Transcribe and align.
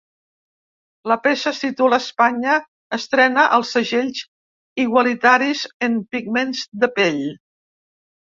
La 1.09 1.15
peça 1.25 1.51
es 1.55 1.59
titula 1.63 1.97
Espanya 2.03 2.55
estrena 2.97 3.43
els 3.57 3.73
‘segells 3.77 4.23
igualitaris’ 4.85 5.63
en 5.89 5.99
pigments 6.17 6.63
de 6.85 6.91
pell. 6.99 7.23